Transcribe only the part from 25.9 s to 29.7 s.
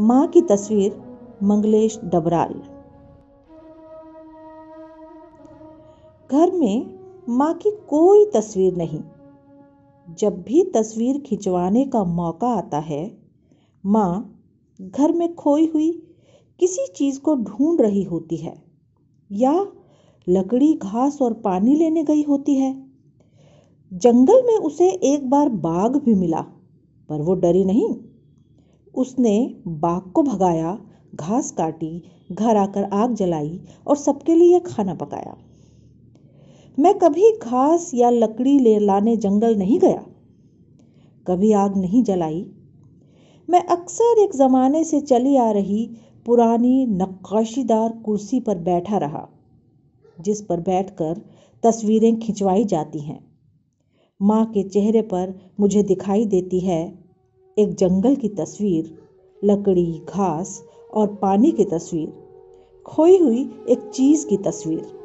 भी मिला, पर वो डरी नहीं। उसने